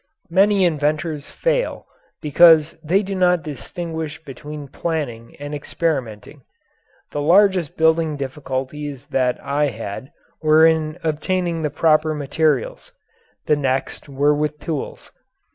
[0.31, 1.85] Many inventors fail
[2.23, 6.41] because they do not distinguish between planning and experimenting.
[7.11, 10.11] The largest building difficulties that I had
[10.41, 12.91] were in obtaining the proper materials.
[13.45, 15.11] The next were with tools.